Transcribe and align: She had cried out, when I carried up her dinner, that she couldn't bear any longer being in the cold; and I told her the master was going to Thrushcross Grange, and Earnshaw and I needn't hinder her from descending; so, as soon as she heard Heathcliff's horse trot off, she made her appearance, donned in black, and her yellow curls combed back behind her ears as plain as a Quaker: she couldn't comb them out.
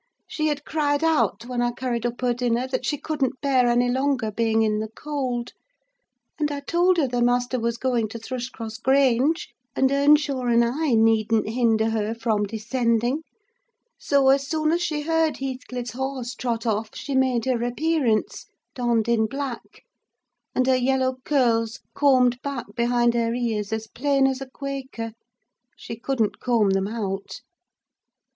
She 0.25 0.47
had 0.47 0.65
cried 0.65 1.03
out, 1.03 1.45
when 1.45 1.61
I 1.61 1.73
carried 1.73 2.07
up 2.07 2.21
her 2.21 2.33
dinner, 2.33 2.65
that 2.65 2.87
she 2.87 2.97
couldn't 2.97 3.39
bear 3.39 3.67
any 3.67 3.87
longer 3.87 4.31
being 4.31 4.63
in 4.63 4.79
the 4.79 4.87
cold; 4.89 5.51
and 6.39 6.51
I 6.51 6.61
told 6.61 6.97
her 6.97 7.07
the 7.07 7.21
master 7.21 7.59
was 7.59 7.77
going 7.77 8.07
to 8.07 8.17
Thrushcross 8.17 8.79
Grange, 8.79 9.49
and 9.75 9.91
Earnshaw 9.91 10.47
and 10.47 10.65
I 10.65 10.95
needn't 10.95 11.47
hinder 11.49 11.91
her 11.91 12.15
from 12.15 12.45
descending; 12.47 13.21
so, 13.99 14.29
as 14.29 14.47
soon 14.47 14.71
as 14.71 14.81
she 14.81 15.01
heard 15.01 15.37
Heathcliff's 15.37 15.91
horse 15.91 16.33
trot 16.33 16.65
off, 16.65 16.95
she 16.95 17.13
made 17.13 17.45
her 17.45 17.63
appearance, 17.63 18.47
donned 18.73 19.07
in 19.07 19.27
black, 19.27 19.83
and 20.55 20.65
her 20.65 20.75
yellow 20.75 21.17
curls 21.25 21.79
combed 21.93 22.41
back 22.41 22.65
behind 22.75 23.13
her 23.13 23.35
ears 23.35 23.71
as 23.71 23.85
plain 23.85 24.25
as 24.25 24.41
a 24.41 24.49
Quaker: 24.49 25.11
she 25.77 25.95
couldn't 25.95 26.39
comb 26.39 26.71
them 26.71 26.87
out. 26.87 27.41